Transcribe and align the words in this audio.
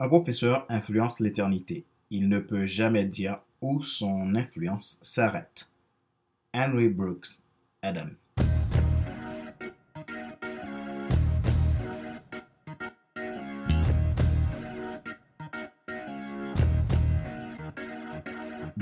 Un 0.00 0.08
professeur 0.08 0.64
influence 0.68 1.18
l'éternité. 1.18 1.84
Il 2.10 2.28
ne 2.28 2.38
peut 2.38 2.66
jamais 2.66 3.04
dire 3.04 3.40
où 3.60 3.82
son 3.82 4.36
influence 4.36 4.98
s'arrête. 5.02 5.68
Henry 6.54 6.88
Brooks 6.88 7.42
Adam. 7.82 8.10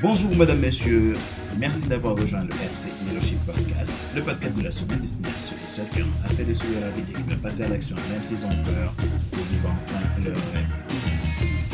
Bonjour, 0.03 0.37
mesdames, 0.37 0.59
messieurs. 0.59 1.15
Merci 1.59 1.89
d'avoir 1.89 2.17
rejoint 2.17 2.45
le 2.45 2.51
FC 2.51 2.91
Leadership 3.09 3.39
Podcast, 3.47 3.93
le 4.15 4.21
podcast 4.21 4.59
de 4.59 4.65
la 4.65 4.71
semaine 4.71 5.01
destiné 5.01 5.29
à 5.29 5.33
ceux 5.33 5.55
et 5.55 5.59
celles 5.59 5.89
qui 5.89 6.03
ont 6.03 6.13
assez 6.23 6.45
de 6.45 6.53
suivre 6.53 6.81
la 6.83 6.91
vie 6.91 7.03
et 7.09 7.15
qui 7.15 7.39
passer 7.41 7.63
à 7.63 7.69
l'action, 7.69 7.97
même 8.13 8.23
s'ils 8.23 8.45
ont 8.45 8.63
peur, 8.63 8.93
pour 9.33 9.45
vivre 9.45 9.71
enfin 9.71 10.05
leur 10.23 10.37
rêve. 10.53 10.67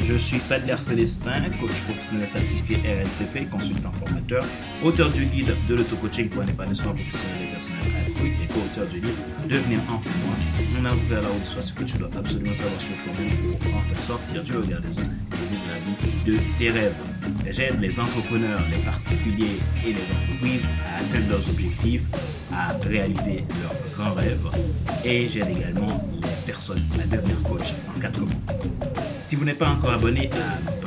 Je 0.06 0.14
suis 0.14 0.38
Fadler 0.38 0.76
Célestin, 0.78 1.50
coach 1.60 1.72
professionnel 1.88 2.28
certifié 2.28 2.76
RNCP, 2.76 3.50
consultant 3.50 3.90
formateur, 3.90 4.44
auteur 4.84 5.10
du 5.10 5.26
guide 5.26 5.54
de 5.68 5.74
l'auto-coaching 5.74 6.28
pour 6.28 6.42
un 6.42 6.46
épanouissement 6.46 6.92
professionnel 6.94 7.48
et 7.48 7.50
personnel 7.50 7.71
accru 8.22 8.28
et 8.42 8.46
co-auteur 8.48 8.86
du 8.88 9.00
livre 9.00 9.22
Devenir 9.48 9.80
enfin 9.88 10.10
moi. 10.24 10.34
On 10.80 10.84
a 10.84 10.94
ouvert 10.94 11.22
la 11.22 11.28
haute 11.28 11.44
soit 11.44 11.62
ce 11.62 11.72
que 11.72 11.84
tu 11.84 11.98
dois 11.98 12.10
absolument 12.16 12.54
savoir 12.54 12.80
sur 12.80 12.96
toi-même 13.04 13.56
pour 13.58 13.76
enfin 13.76 14.00
sortir 14.00 14.42
du 14.42 14.56
regard 14.56 14.80
des 14.80 14.90
autres 14.90 15.00
et 15.00 15.50
vivre 15.50 15.62
la 15.68 15.78
vie 15.78 16.38
de 16.38 16.58
tes 16.58 16.70
rêves. 16.70 16.94
J'aide 17.50 17.80
les 17.80 17.98
entrepreneurs, 17.98 18.60
les 18.70 18.78
particuliers 18.78 19.58
et 19.84 19.92
les 19.92 20.00
entreprises 20.00 20.66
à 20.86 20.96
atteindre 20.96 21.30
leurs 21.30 21.50
objectifs, 21.50 22.02
à 22.52 22.72
réaliser 22.86 23.44
leurs 23.62 23.94
grands 23.96 24.14
rêves 24.14 24.46
et 25.04 25.28
j'aide 25.28 25.50
également 25.50 26.08
les 26.14 26.52
personnes 26.52 26.82
à 27.02 27.06
devenir 27.06 27.42
coach 27.42 27.74
en 27.94 28.00
quatre 28.00 28.20
mots. 28.20 28.28
Si 29.26 29.36
vous 29.36 29.44
n'êtes 29.44 29.58
pas 29.58 29.70
encore 29.70 29.92
abonné 29.92 30.30
à 30.32 30.81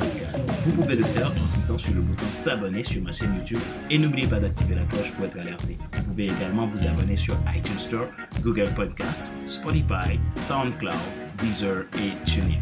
vous 0.66 0.82
pouvez 0.82 0.96
le 0.96 1.02
faire 1.04 1.28
en 1.28 1.30
cliquant 1.30 1.78
sur 1.78 1.94
le 1.94 2.00
bouton 2.00 2.26
s'abonner 2.32 2.82
sur 2.82 3.00
ma 3.00 3.12
chaîne 3.12 3.32
YouTube 3.36 3.58
et 3.88 3.98
n'oubliez 3.98 4.26
pas 4.26 4.40
d'activer 4.40 4.74
la 4.74 4.82
cloche 4.82 5.12
pour 5.12 5.24
être 5.24 5.38
alerté. 5.38 5.78
Vous 5.96 6.02
pouvez 6.04 6.24
également 6.24 6.66
vous 6.66 6.84
abonner 6.84 7.14
sur 7.14 7.34
iTunes 7.56 7.78
Store, 7.78 8.06
Google 8.42 8.68
Podcast, 8.74 9.32
Spotify, 9.44 10.18
SoundCloud, 10.34 10.92
Deezer 11.38 11.84
et 11.98 12.24
TuneIn. 12.28 12.60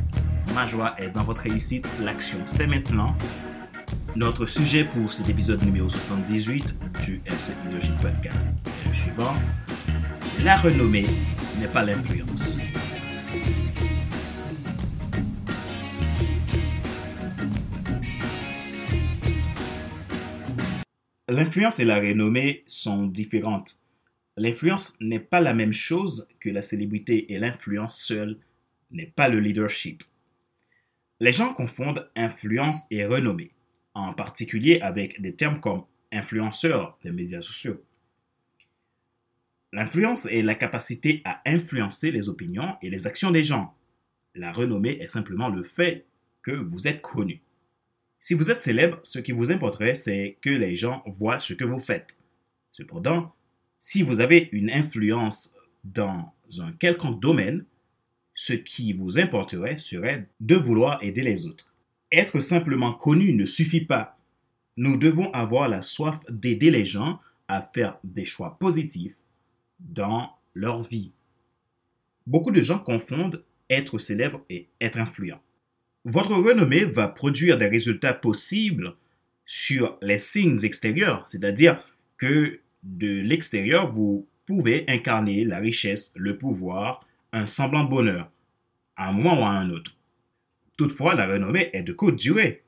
Ma 0.54 0.68
joie 0.68 0.94
est 0.98 1.10
dans 1.10 1.22
votre 1.22 1.42
réussite, 1.42 1.88
l'action 2.02 2.38
c'est 2.46 2.66
maintenant. 2.66 3.16
Notre 4.16 4.44
sujet 4.44 4.84
pour 4.84 5.12
cet 5.12 5.30
épisode 5.30 5.64
numéro 5.64 5.88
78 5.88 6.78
du 7.06 7.22
FC 7.24 7.52
Leadership 7.66 7.94
Podcast 8.00 8.48
est 8.66 8.88
le 8.88 8.94
suivant. 8.94 9.34
La 10.44 10.56
renommée 10.56 11.06
n'est 11.58 11.68
pas 11.68 11.82
l'influence. 11.82 12.60
L'influence 21.34 21.80
et 21.80 21.84
la 21.84 21.98
renommée 21.98 22.62
sont 22.68 23.08
différentes. 23.08 23.82
L'influence 24.36 24.96
n'est 25.00 25.18
pas 25.18 25.40
la 25.40 25.52
même 25.52 25.72
chose 25.72 26.28
que 26.38 26.48
la 26.48 26.62
célébrité 26.62 27.32
et 27.32 27.40
l'influence 27.40 27.98
seule 27.98 28.38
n'est 28.92 29.12
pas 29.16 29.28
le 29.28 29.40
leadership. 29.40 30.04
Les 31.18 31.32
gens 31.32 31.52
confondent 31.52 32.08
influence 32.14 32.84
et 32.92 33.04
renommée, 33.04 33.50
en 33.94 34.12
particulier 34.14 34.78
avec 34.80 35.20
des 35.20 35.34
termes 35.34 35.58
comme 35.58 35.82
influenceur 36.12 36.96
des 37.02 37.10
médias 37.10 37.42
sociaux. 37.42 37.84
L'influence 39.72 40.26
est 40.26 40.42
la 40.42 40.54
capacité 40.54 41.20
à 41.24 41.42
influencer 41.46 42.12
les 42.12 42.28
opinions 42.28 42.76
et 42.80 42.90
les 42.90 43.08
actions 43.08 43.32
des 43.32 43.42
gens. 43.42 43.74
La 44.36 44.52
renommée 44.52 44.98
est 45.00 45.08
simplement 45.08 45.48
le 45.48 45.64
fait 45.64 46.06
que 46.42 46.52
vous 46.52 46.86
êtes 46.86 47.00
connu. 47.00 47.42
Si 48.26 48.32
vous 48.32 48.50
êtes 48.50 48.62
célèbre, 48.62 49.00
ce 49.02 49.18
qui 49.18 49.32
vous 49.32 49.50
importerait, 49.50 49.94
c'est 49.94 50.38
que 50.40 50.48
les 50.48 50.76
gens 50.76 51.02
voient 51.04 51.40
ce 51.40 51.52
que 51.52 51.64
vous 51.64 51.78
faites. 51.78 52.16
Cependant, 52.70 53.34
si 53.78 54.00
vous 54.00 54.20
avez 54.20 54.48
une 54.52 54.70
influence 54.70 55.54
dans 55.84 56.32
un 56.58 56.72
quelconque 56.72 57.20
domaine, 57.20 57.66
ce 58.32 58.54
qui 58.54 58.94
vous 58.94 59.18
importerait 59.18 59.76
serait 59.76 60.26
de 60.40 60.54
vouloir 60.54 61.04
aider 61.04 61.20
les 61.20 61.44
autres. 61.44 61.74
Être 62.10 62.40
simplement 62.40 62.94
connu 62.94 63.34
ne 63.34 63.44
suffit 63.44 63.84
pas. 63.84 64.18
Nous 64.78 64.96
devons 64.96 65.30
avoir 65.32 65.68
la 65.68 65.82
soif 65.82 66.18
d'aider 66.30 66.70
les 66.70 66.86
gens 66.86 67.20
à 67.46 67.60
faire 67.74 67.98
des 68.04 68.24
choix 68.24 68.56
positifs 68.58 69.18
dans 69.80 70.30
leur 70.54 70.80
vie. 70.80 71.12
Beaucoup 72.26 72.52
de 72.52 72.62
gens 72.62 72.78
confondent 72.78 73.44
être 73.68 73.98
célèbre 73.98 74.42
et 74.48 74.70
être 74.80 74.96
influent. 74.96 75.42
Votre 76.04 76.34
renommée 76.34 76.84
va 76.84 77.08
produire 77.08 77.56
des 77.56 77.66
résultats 77.66 78.12
possibles 78.12 78.94
sur 79.46 79.98
les 80.02 80.18
signes 80.18 80.62
extérieurs, 80.62 81.24
c'est-à-dire 81.26 81.78
que 82.18 82.60
de 82.82 83.20
l'extérieur, 83.22 83.90
vous 83.90 84.28
pouvez 84.46 84.84
incarner 84.88 85.44
la 85.44 85.58
richesse, 85.58 86.12
le 86.16 86.36
pouvoir, 86.36 87.06
un 87.32 87.46
semblant 87.46 87.84
de 87.84 87.90
bonheur, 87.90 88.30
à 88.96 89.08
un 89.08 89.12
moment 89.12 89.40
ou 89.40 89.44
à 89.44 89.50
un 89.50 89.70
autre. 89.70 89.96
Toutefois, 90.76 91.14
la 91.14 91.26
renommée 91.26 91.70
est 91.72 91.82
de 91.82 91.92
courte 91.92 92.16
durée. 92.16 92.62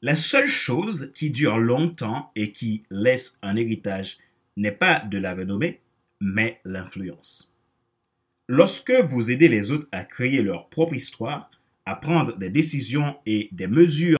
La 0.00 0.14
seule 0.14 0.48
chose 0.48 1.12
qui 1.14 1.30
dure 1.30 1.58
longtemps 1.58 2.30
et 2.36 2.52
qui 2.52 2.84
laisse 2.90 3.38
un 3.42 3.56
héritage 3.56 4.18
n'est 4.56 4.72
pas 4.72 5.00
de 5.00 5.18
la 5.18 5.34
renommée, 5.34 5.80
mais 6.20 6.60
l'influence. 6.64 7.52
Lorsque 8.48 8.92
vous 8.92 9.30
aidez 9.30 9.48
les 9.48 9.72
autres 9.72 9.88
à 9.92 10.04
créer 10.04 10.40
leur 10.40 10.68
propre 10.68 10.94
histoire, 10.94 11.50
à 11.88 11.94
prendre 11.94 12.36
des 12.36 12.50
décisions 12.50 13.16
et 13.24 13.48
des 13.50 13.66
mesures 13.66 14.18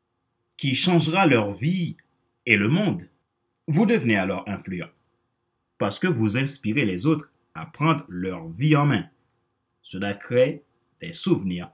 qui 0.56 0.74
changera 0.74 1.26
leur 1.26 1.50
vie 1.50 1.98
et 2.46 2.56
le 2.56 2.68
monde, 2.68 3.02
vous 3.66 3.84
devenez 3.84 4.16
alors 4.16 4.42
influent. 4.48 4.88
Parce 5.76 5.98
que 5.98 6.06
vous 6.06 6.38
inspirez 6.38 6.86
les 6.86 7.04
autres 7.04 7.30
à 7.54 7.66
prendre 7.66 8.06
leur 8.08 8.48
vie 8.48 8.74
en 8.74 8.86
main. 8.86 9.04
Cela 9.82 10.14
crée 10.14 10.62
des 11.02 11.12
souvenirs 11.12 11.70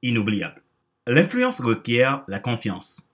inoubliables. 0.00 0.62
L'influence 1.06 1.60
requiert 1.60 2.24
la 2.26 2.38
confiance. 2.38 3.12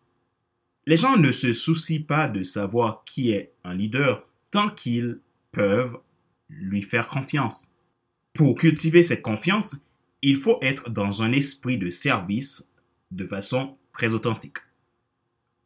Les 0.87 0.97
gens 0.97 1.17
ne 1.17 1.33
se 1.33 1.53
soucient 1.53 2.05
pas 2.07 2.29
de 2.29 2.45
savoir 2.45 3.03
qui 3.05 3.33
est 3.33 3.55
un 3.65 3.75
leader 3.75 4.25
tant 4.53 4.71
qu'ils 4.71 5.19
peuvent 5.51 5.99
lui 6.49 6.81
faire 6.81 7.09
confiance. 7.09 7.73
Pour 8.35 8.55
cultiver 8.55 9.03
cette 9.03 9.23
confiance, 9.23 9.79
il 10.27 10.37
faut 10.37 10.59
être 10.63 10.89
dans 10.89 11.23
un 11.23 11.33
esprit 11.33 11.77
de 11.77 11.91
service 11.91 12.71
de 13.11 13.27
façon 13.27 13.77
très 13.93 14.15
authentique. 14.15 14.57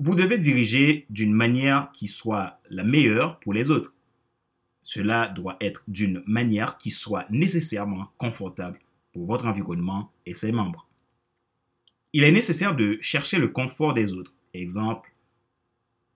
Vous 0.00 0.16
devez 0.16 0.36
diriger 0.36 1.06
d'une 1.10 1.32
manière 1.32 1.92
qui 1.92 2.08
soit 2.08 2.60
la 2.68 2.82
meilleure 2.82 3.38
pour 3.38 3.52
les 3.52 3.70
autres. 3.70 3.94
Cela 4.82 5.28
doit 5.28 5.58
être 5.60 5.84
d'une 5.86 6.24
manière 6.26 6.76
qui 6.76 6.90
soit 6.90 7.24
nécessairement 7.30 8.08
confortable 8.18 8.80
pour 9.12 9.26
votre 9.26 9.46
environnement 9.46 10.10
et 10.26 10.34
ses 10.34 10.50
membres. 10.50 10.88
Il 12.12 12.24
est 12.24 12.32
nécessaire 12.32 12.74
de 12.74 12.98
chercher 13.00 13.38
le 13.38 13.48
confort 13.48 13.94
des 13.94 14.12
autres. 14.12 14.34
Exemple, 14.54 15.14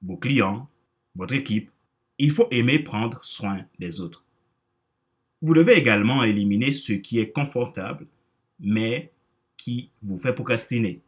vos 0.02 0.16
clients, 0.16 0.68
votre 1.14 1.34
équipe. 1.34 1.70
Il 2.18 2.32
faut 2.32 2.48
aimer 2.50 2.80
prendre 2.80 3.22
soin 3.22 3.66
des 3.78 4.00
autres. 4.00 4.24
Vous 5.42 5.54
devez 5.54 5.74
également 5.74 6.24
éliminer 6.24 6.72
ce 6.72 6.92
qui 6.92 7.20
est 7.20 7.30
confortable 7.30 8.08
mais 8.62 9.12
qui 9.56 9.90
vous 10.02 10.16
fait 10.16 10.32
procrastiner. 10.32 11.02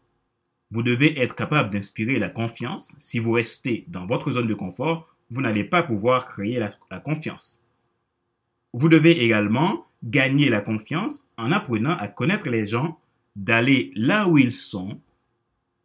Vous 0.70 0.82
devez 0.82 1.19
être 1.20 1.34
capable 1.34 1.70
d'inspirer 1.70 2.19
la 2.19 2.28
confiance. 2.28 2.94
Si 2.98 3.19
vous 3.19 3.32
restez 3.32 3.84
dans 3.88 4.06
votre 4.06 4.32
zone 4.32 4.48
de 4.48 4.54
confort, 4.54 5.09
vous 5.31 5.41
n'allez 5.41 5.65
pas 5.65 5.82
pouvoir 5.82 6.26
créer 6.26 6.59
la, 6.59 7.00
confiance. 7.00 7.66
Vous 8.72 8.88
devez 8.88 9.25
également 9.25 9.87
gagner 10.03 10.48
la 10.48 10.60
confiance 10.60 11.31
en 11.37 11.53
apprenant 11.53 11.97
à 11.97 12.09
connaître 12.09 12.48
les 12.48 12.66
gens, 12.66 12.98
d'aller 13.37 13.92
là 13.94 14.28
où 14.28 14.38
ils 14.38 14.53
sont 14.53 15.00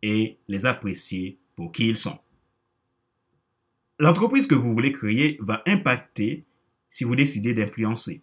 et 0.01 0.37
les 0.47 0.65
apprécier 0.65 1.37
pour 1.55 1.71
qui 1.71 1.87
ils 1.87 1.97
sont. 1.97 2.19
L'entreprise 3.97 4.47
que 4.47 4.55
vous 4.55 4.71
voulez 4.71 4.91
créer 4.91 5.37
va 5.41 5.61
impacter 5.67 6.45
si 6.89 7.03
vous 7.03 7.15
décidez 7.15 7.53
d'influencer, 7.53 8.21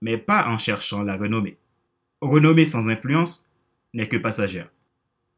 mais 0.00 0.18
pas 0.18 0.48
en 0.48 0.58
cherchant 0.58 1.02
la 1.02 1.16
renommée 1.16 1.58
renommée 2.28 2.66
sans 2.66 2.88
influence 2.88 3.50
n'est 3.92 4.08
que 4.08 4.16
passagère. 4.16 4.70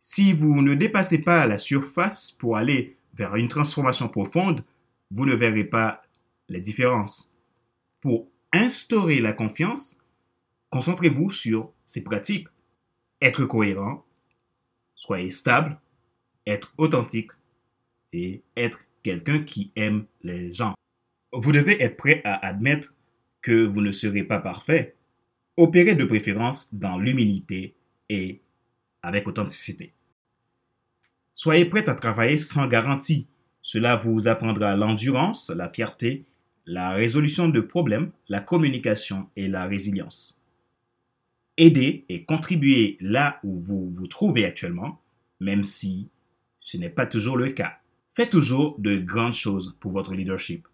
Si 0.01 0.33
vous 0.33 0.63
ne 0.63 0.75
dépassez 0.75 1.23
pas 1.23 1.47
la 1.47 1.59
surface 1.59 2.31
pour 2.33 2.57
aller 2.57 2.97
vers 3.15 3.37
une 3.37 3.49
transformation 3.49 4.09
profonde, 4.09 4.63
vous 5.11 5.27
ne 5.27 5.35
verrez 5.35 5.65
pas 5.65 6.03
les 6.49 6.61
différences. 6.61 7.35
Pour 8.01 8.29
instaurer 8.53 9.21
la 9.21 9.33
confiance, 9.33 10.05
concentrez-vous 10.71 11.31
sur 11.31 11.73
ces 11.85 12.05
pratiques. 12.05 12.49
Être 13.21 13.47
cohérent, 13.47 14.05
soyez 14.95 15.31
stable, 15.31 15.81
être 16.47 16.73
authentique 16.79 17.33
et 18.13 18.43
être 18.57 18.81
quelqu'un 19.03 19.43
qui 19.43 19.73
aime 19.77 20.07
les 20.23 20.53
gens. 20.53 20.75
Vous 21.33 21.53
devez 21.53 21.83
être 21.83 21.97
prêt 21.97 22.21
à 22.25 22.47
admettre 22.47 22.95
que 23.43 23.65
vous 23.65 23.81
ne 23.81 23.93
serez 23.93 24.23
pas 24.23 24.41
parfait 24.41 24.97
Opérez 25.59 25.95
de 25.95 26.05
préférence 26.05 26.75
dans 26.75 26.99
l'humilité 26.99 27.75
et 28.11 28.41
avec 29.03 29.27
authenticité. 29.27 29.93
Soyez 31.35 31.65
prêt 31.65 31.89
à 31.89 31.95
travailler 31.95 32.37
sans 32.37 32.67
garantie. 32.67 33.27
Cela 33.63 33.97
vous 33.97 34.29
apprendra 34.29 34.77
l'endurance, 34.77 35.51
la 35.51 35.69
fierté, 35.71 36.25
la 36.67 36.91
résolution 36.91 37.49
de 37.49 37.61
problèmes, 37.61 38.11
la 38.29 38.41
communication 38.41 39.29
et 39.37 39.49
la 39.49 39.67
résilience. 39.67 40.43
Aidez 41.57 42.05
et 42.11 42.25
contribuez 42.25 42.99
là 43.01 43.41
où 43.43 43.57
vous 43.57 43.89
vous 43.91 44.07
trouvez 44.09 44.45
actuellement, 44.45 45.01
même 45.41 45.65
si 45.65 46.11
ce 46.61 46.77
n'est 46.77 46.91
pas 46.91 47.07
toujours 47.07 47.39
le 47.39 47.51
cas. 47.51 47.79
Faites 48.15 48.31
toujours 48.31 48.79
de 48.79 48.97
grandes 48.97 49.33
choses 49.33 49.77
pour 49.81 49.93
votre 49.93 50.13
leadership. 50.13 50.69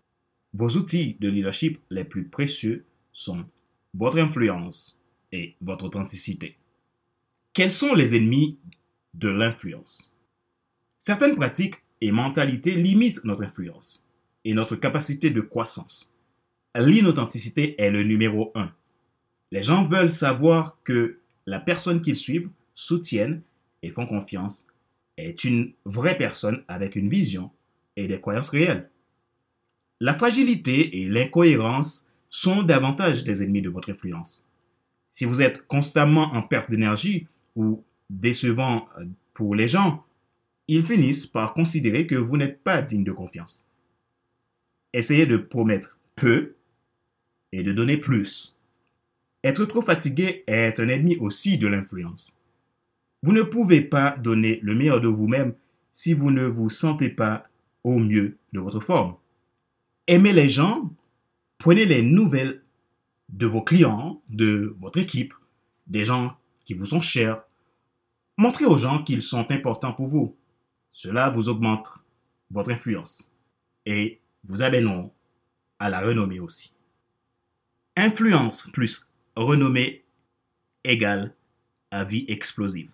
Vos 0.54 0.70
outils 0.70 1.16
de 1.20 1.28
leadership 1.28 1.80
les 1.90 2.04
plus 2.04 2.24
précieux 2.24 2.84
sont 3.12 3.44
votre 3.94 4.18
influence 4.18 5.02
et 5.32 5.54
votre 5.60 5.84
authenticité. 5.84 6.56
Quels 7.52 7.70
sont 7.70 7.94
les 7.94 8.16
ennemis 8.16 8.58
de 9.14 9.28
l'influence? 9.28 10.16
Certaines 10.98 11.36
pratiques 11.36 11.76
et 12.00 12.12
mentalités 12.12 12.74
limitent 12.74 13.24
notre 13.24 13.44
influence 13.44 14.08
et 14.44 14.54
notre 14.54 14.76
capacité 14.76 15.30
de 15.30 15.40
croissance. 15.40 16.14
L'inauthenticité 16.74 17.80
est 17.80 17.90
le 17.90 18.02
numéro 18.02 18.50
un. 18.54 18.72
Les 19.50 19.62
gens 19.62 19.84
veulent 19.84 20.10
savoir 20.10 20.78
que 20.84 21.18
la 21.46 21.60
personne 21.60 22.00
qu'ils 22.00 22.16
suivent, 22.16 22.48
soutiennent 22.74 23.42
et 23.82 23.90
font 23.90 24.06
confiance 24.06 24.68
est 25.18 25.44
une 25.44 25.72
vraie 25.84 26.16
personne 26.16 26.64
avec 26.68 26.96
une 26.96 27.08
vision 27.08 27.50
et 27.96 28.08
des 28.08 28.20
croyances 28.20 28.48
réelles. 28.48 28.88
La 30.00 30.14
fragilité 30.14 31.02
et 31.02 31.08
l'incohérence 31.08 32.08
sont 32.32 32.62
davantage 32.62 33.24
des 33.24 33.42
ennemis 33.42 33.60
de 33.60 33.68
votre 33.68 33.92
influence. 33.92 34.48
Si 35.12 35.26
vous 35.26 35.42
êtes 35.42 35.66
constamment 35.66 36.32
en 36.32 36.40
perte 36.40 36.70
d'énergie 36.70 37.28
ou 37.54 37.84
décevant 38.08 38.88
euh, 38.98 39.04
pour 39.34 39.54
les 39.54 39.68
gens, 39.68 40.02
ils 40.66 40.82
finissent 40.82 41.26
par 41.26 41.52
considérer 41.52 42.06
que 42.06 42.14
vous 42.14 42.38
n'êtes 42.38 42.62
pas 42.62 42.80
digne 42.80 43.04
de 43.04 43.12
confiance. 43.12 43.68
Essayez 44.94 45.26
de 45.26 45.36
promettre 45.36 45.98
peu 46.16 46.54
et 47.52 47.62
de 47.62 47.72
donner 47.72 47.98
plus. 47.98 48.58
Être 49.44 49.66
trop 49.66 49.82
fatigué 49.82 50.42
est 50.46 50.80
un 50.80 50.88
ennemi 50.88 51.18
aussi 51.18 51.58
de 51.58 51.66
l'influence. 51.66 52.38
Vous 53.22 53.32
ne 53.32 53.42
pouvez 53.42 53.82
pas 53.82 54.16
donner 54.16 54.58
le 54.62 54.74
meilleur 54.74 55.02
de 55.02 55.08
vous-même 55.08 55.52
si 55.90 56.14
vous 56.14 56.30
ne 56.30 56.46
vous 56.46 56.70
sentez 56.70 57.10
pas 57.10 57.46
au 57.84 57.98
mieux 57.98 58.38
de 58.54 58.60
votre 58.60 58.80
forme. 58.80 59.16
Aimez 60.06 60.32
les 60.32 60.48
gens, 60.48 60.90
prenez 61.62 61.84
les 61.84 62.02
nouvelles 62.02 62.60
de 63.28 63.46
vos 63.46 63.62
clients, 63.62 64.20
de 64.28 64.76
votre 64.80 64.98
équipe, 64.98 65.32
des 65.86 66.04
gens 66.04 66.36
qui 66.64 66.74
vous 66.74 66.86
sont 66.86 67.00
chers. 67.00 67.40
Montrez 68.36 68.64
aux 68.64 68.78
gens 68.78 69.04
qu'ils 69.04 69.22
sont 69.22 69.48
importants 69.52 69.92
pour 69.92 70.08
vous. 70.08 70.36
Cela 70.92 71.30
vous 71.30 71.48
augmente 71.48 71.88
votre 72.50 72.72
influence 72.72 73.32
et 73.86 74.20
vous 74.42 74.62
amèneront 74.62 75.12
à 75.78 75.88
la 75.88 76.00
renommée 76.00 76.40
aussi. 76.40 76.74
Influence 77.96 78.68
plus 78.72 79.08
renommée 79.36 80.04
égale 80.82 81.32
vie 82.04 82.24
explosive. 82.26 82.90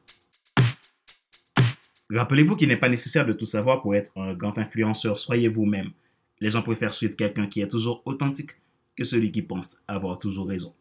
Rappelez-vous 2.11 2.57
qu'il 2.57 2.69
n'est 2.69 2.77
pas 2.77 2.91
nécessaire 2.91 3.25
de 3.25 3.33
tout 3.33 3.47
savoir 3.47 3.81
pour 3.81 3.95
être 3.95 4.13
un 4.19 4.35
grand 4.35 4.59
influenceur. 4.59 5.19
Soyez 5.19 5.49
vous-même. 5.49 5.93
Les 6.41 6.51
gens 6.51 6.63
préfèrent 6.63 6.95
suivre 6.95 7.17
quelqu'un 7.17 7.47
qui 7.47 7.61
est 7.61 7.69
toujours 7.69 8.03
authentique 8.05 8.53
que 8.97 9.05
celui 9.05 9.31
qui 9.31 9.43
pense 9.43 9.79
avoir 9.89 10.19
toujours 10.19 10.49
raison. 10.49 10.75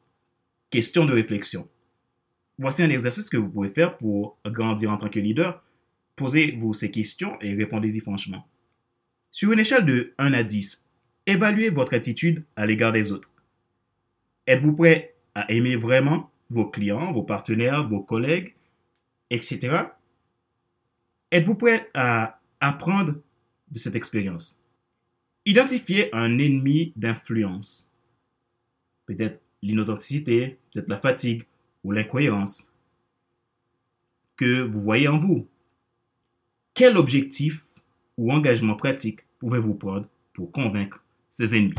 Question 0.69 1.05
de 1.05 1.13
réflexion. 1.13 1.67
Voici 2.57 2.81
un 2.83 2.89
exercice 2.89 3.29
que 3.29 3.37
vous 3.37 3.49
pouvez 3.49 3.69
faire 3.69 3.97
pour 3.97 4.37
grandir 4.45 4.91
en 4.91 4.97
tant 4.97 5.09
que 5.09 5.19
leader. 5.19 5.63
Posez-vous 6.15 6.73
ces 6.73 6.89
questions 6.89 7.37
et 7.41 7.53
répondez-y 7.53 7.99
franchement. 7.99 8.47
Sur 9.31 9.51
une 9.51 9.59
échelle 9.59 9.85
de 9.85 10.13
1 10.17 10.33
à 10.33 10.43
10, 10.43 10.85
évaluez 11.27 11.69
votre 11.69 11.93
attitude 11.93 12.43
à 12.55 12.65
l'égard 12.65 12.91
des 12.91 13.11
autres. 13.11 13.31
Êtes-vous 14.47 14.75
prêt 14.75 15.15
à 15.35 15.51
aimer 15.51 15.75
vraiment 15.75 16.31
vos 16.49 16.65
clients, 16.65 17.11
vos 17.11 17.23
partenaires, 17.23 17.87
vos 17.87 18.01
collègues, 18.01 18.55
etc. 19.29 19.83
Êtes-vous 21.31 21.55
prêt 21.55 21.89
à 21.93 22.39
apprendre 22.59 23.15
de 23.69 23.77
cette 23.77 23.95
expérience? 23.95 24.63
Identifiez 25.47 26.13
un 26.13 26.39
ennemi 26.39 26.91
d'influence. 26.97 27.95
Peut-être 29.05 29.41
l'inauthenticité, 29.61 30.57
peut-être 30.73 30.89
la 30.89 30.97
fatigue 30.97 31.43
ou 31.85 31.93
l'incohérence 31.93 32.73
que 34.35 34.59
vous 34.61 34.81
voyez 34.81 35.07
en 35.07 35.17
vous. 35.17 35.47
Quel 36.73 36.97
objectif 36.97 37.63
ou 38.17 38.33
engagement 38.33 38.75
pratique 38.75 39.21
pouvez-vous 39.39 39.75
prendre 39.75 40.09
pour 40.33 40.51
convaincre 40.51 41.01
ces 41.29 41.55
ennemis? 41.55 41.75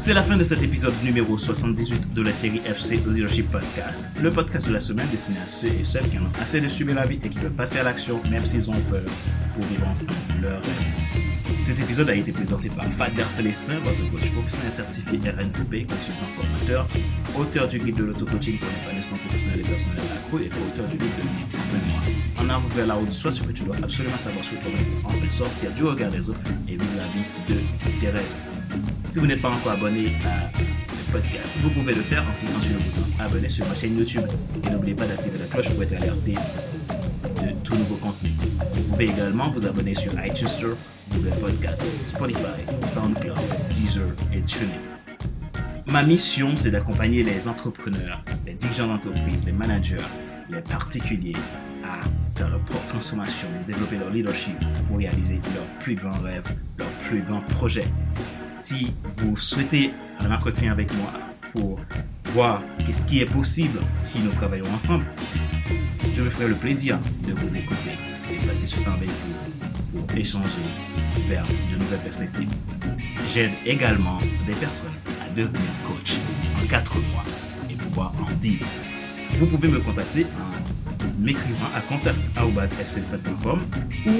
C'est 0.00 0.14
la 0.14 0.22
fin 0.22 0.38
de 0.38 0.44
cet 0.44 0.62
épisode 0.62 0.94
numéro 1.04 1.36
78 1.36 2.14
de 2.14 2.22
la 2.22 2.32
série 2.32 2.62
FC 2.64 3.02
Leadership 3.06 3.50
Podcast, 3.50 4.02
le 4.22 4.30
podcast 4.30 4.66
de 4.66 4.72
la 4.72 4.80
semaine 4.80 5.06
destiné 5.10 5.36
à 5.36 5.46
ceux 5.46 5.68
et 5.68 5.84
celles 5.84 6.08
qui 6.08 6.16
en 6.16 6.22
ont 6.22 6.32
assez 6.40 6.58
de 6.58 6.68
subir 6.68 6.94
la 6.94 7.04
vie 7.04 7.20
et 7.22 7.28
qui 7.28 7.38
veulent 7.38 7.52
passer 7.52 7.80
à 7.80 7.82
l'action 7.82 8.18
même 8.30 8.46
s'ils 8.46 8.70
ont 8.70 8.80
peur 8.90 9.04
pour 9.54 9.62
vivre 9.66 9.84
leur 10.40 10.52
rêve. 10.52 11.58
Cet 11.58 11.80
épisode 11.80 12.08
a 12.08 12.14
été 12.14 12.32
présenté 12.32 12.70
par 12.70 12.86
Fader 12.86 13.24
Célestin, 13.28 13.74
votre 13.84 14.10
coach 14.10 14.30
professionnel 14.30 14.72
certifié 14.72 15.18
RNCP, 15.18 15.86
consultant 15.86 16.30
formateur, 16.34 16.88
auteur 17.38 17.68
du 17.68 17.78
guide 17.78 17.96
de 17.96 18.04
l'auto-coaching 18.04 18.58
pour 18.58 18.68
l'épanouissement 18.70 19.18
professionnel 19.18 19.60
et 19.60 19.68
personnel 19.68 20.00
accro 20.16 20.38
et 20.38 20.46
auteur 20.46 20.88
du 20.90 20.96
guide 20.96 21.16
de 21.18 21.24
moi. 21.92 22.00
En 22.38 22.48
avant 22.48 22.68
vers 22.68 22.86
la 22.86 22.96
haute, 22.96 23.12
soit 23.12 23.32
ce 23.32 23.42
que 23.42 23.52
tu 23.52 23.64
dois 23.64 23.76
absolument 23.82 24.16
savoir 24.16 24.42
sur 24.42 24.58
toi-même 24.60 24.84
pour 25.02 25.10
enfin 25.10 25.30
sortir 25.30 25.70
du 25.72 25.84
regard 25.84 26.10
des 26.10 26.30
autres 26.30 26.40
et 26.68 26.72
vivre 26.72 26.96
la 26.96 27.04
vie 27.12 27.54
de 27.54 28.00
tes 28.00 28.08
rêves. 28.08 28.49
Si 29.10 29.18
vous 29.18 29.26
n'êtes 29.26 29.42
pas 29.42 29.50
encore 29.50 29.72
abonné 29.72 30.12
à 30.24 30.48
ce 30.88 31.10
podcast, 31.10 31.56
vous 31.62 31.70
pouvez 31.70 31.94
le 31.96 32.00
faire 32.00 32.22
en 32.22 32.32
cliquant 32.38 32.60
sur 32.60 32.74
le 32.74 32.78
bouton 32.78 33.02
abonner 33.18 33.48
sur 33.48 33.66
ma 33.66 33.74
chaîne 33.74 33.98
YouTube. 33.98 34.22
Et 34.64 34.70
n'oubliez 34.70 34.94
pas 34.94 35.04
d'activer 35.04 35.36
la 35.36 35.46
cloche 35.46 35.68
pour 35.70 35.82
être 35.82 35.94
alerté 35.94 36.34
de 36.34 37.50
tout 37.64 37.74
nouveau 37.74 37.96
contenu. 37.96 38.30
Vous 38.72 38.82
pouvez 38.84 39.06
également 39.06 39.50
vous 39.50 39.66
abonner 39.66 39.96
sur 39.96 40.12
iTunes 40.24 40.46
Store, 40.46 40.76
Google 41.12 41.34
Podcast, 41.40 41.82
Spotify, 42.06 42.62
SoundCloud, 42.86 43.36
Deezer 43.70 44.06
et 44.32 44.42
TuneIn. 44.42 44.78
Ma 45.86 46.04
mission, 46.04 46.56
c'est 46.56 46.70
d'accompagner 46.70 47.24
les 47.24 47.48
entrepreneurs, 47.48 48.22
les 48.46 48.54
dirigeants 48.54 48.86
d'entreprise, 48.86 49.44
les 49.44 49.50
managers, 49.50 49.96
les 50.50 50.60
particuliers 50.60 51.34
à 51.84 51.98
faire 52.38 52.48
leur 52.48 52.60
propre 52.60 52.86
transformation, 52.86 53.48
développer 53.66 53.96
leur 53.96 54.10
leadership 54.10 54.54
pour 54.86 54.98
réaliser 54.98 55.40
leurs 55.52 55.66
plus 55.80 55.96
grands 55.96 56.20
rêves, 56.20 56.46
leurs 56.78 56.88
plus 57.08 57.22
grands 57.22 57.40
projets. 57.40 57.88
Si 58.70 58.94
vous 59.16 59.36
souhaitez 59.36 59.90
un 60.20 60.30
entretien 60.30 60.70
avec 60.70 60.94
moi 60.94 61.12
pour 61.52 61.80
voir 62.26 62.62
qu'est-ce 62.86 63.04
qui 63.04 63.18
est 63.18 63.24
possible 63.24 63.80
si 63.94 64.20
nous 64.20 64.30
travaillons 64.30 64.72
ensemble, 64.72 65.06
je 66.14 66.22
me 66.22 66.30
ferai 66.30 66.50
le 66.50 66.54
plaisir 66.54 66.96
de 67.26 67.32
vous 67.32 67.56
écouter 67.56 67.98
et 68.32 68.36
passer 68.46 68.66
ce 68.66 68.76
temps 68.76 68.92
avec 68.92 69.08
vous 69.08 70.02
pour 70.02 70.16
échanger 70.16 70.46
vers 71.28 71.42
de 71.42 71.78
nouvelles 71.80 71.98
perspectives. 71.98 72.48
J'aide 73.34 73.50
également 73.66 74.18
des 74.46 74.54
personnes 74.54 74.94
à 75.20 75.28
devenir 75.34 75.70
coach 75.84 76.18
en 76.62 76.66
4 76.68 76.94
mois 77.12 77.24
et 77.68 77.74
pouvoir 77.74 78.12
en 78.22 78.40
vivre. 78.40 78.68
Vous 79.40 79.46
pouvez 79.46 79.66
me 79.66 79.80
contacter 79.80 80.26
en 80.86 80.89
m'écrivant 81.20 81.66
à 81.76 81.80
contact.fc7.com 81.80 83.58
ou 84.06 84.10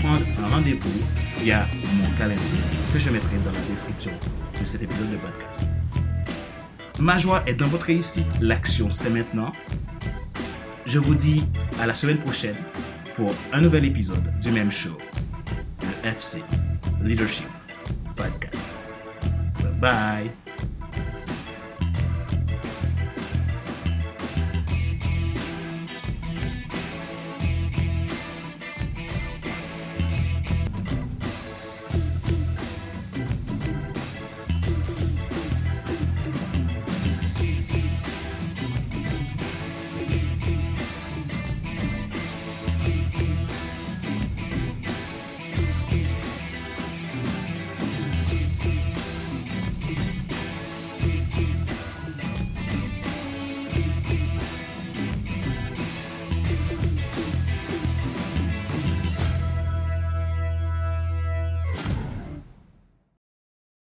prendre 0.00 0.24
un 0.44 0.48
rendez-vous 0.48 1.02
via 1.42 1.66
mon 1.94 2.10
calendrier 2.18 2.60
que 2.92 2.98
je 2.98 3.10
mettrai 3.10 3.36
dans 3.44 3.52
la 3.52 3.60
description 3.70 4.10
de 4.60 4.66
cet 4.66 4.82
épisode 4.82 5.10
de 5.10 5.16
podcast. 5.16 5.62
Ma 6.98 7.16
joie 7.16 7.42
est 7.46 7.54
dans 7.54 7.68
votre 7.68 7.86
réussite. 7.86 8.26
L'action, 8.40 8.92
c'est 8.92 9.10
maintenant. 9.10 9.52
Je 10.84 10.98
vous 10.98 11.14
dis 11.14 11.44
à 11.80 11.86
la 11.86 11.94
semaine 11.94 12.18
prochaine 12.18 12.56
pour 13.14 13.32
un 13.52 13.60
nouvel 13.60 13.84
épisode 13.84 14.32
du 14.40 14.50
même 14.50 14.70
show, 14.72 14.96
le 15.82 16.08
FC 16.08 16.42
Leadership 17.02 17.46
Podcast. 18.16 18.64
Bye 19.60 19.72
bye. 19.80 20.47